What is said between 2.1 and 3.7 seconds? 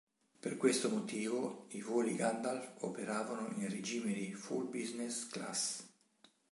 Gandalf operavano in